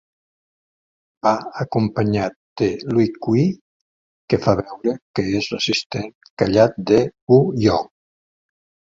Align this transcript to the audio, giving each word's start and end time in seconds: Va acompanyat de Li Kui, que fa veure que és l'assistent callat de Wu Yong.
Va 1.25 1.33
acompanyat 1.63 2.37
de 2.61 2.69
Li 2.93 3.05
Kui, 3.25 3.43
que 4.33 4.39
fa 4.47 4.55
veure 4.61 4.95
que 5.21 5.27
és 5.41 5.51
l'assistent 5.53 6.09
callat 6.43 6.81
de 6.95 7.03
Wu 7.35 7.39
Yong. 7.67 7.87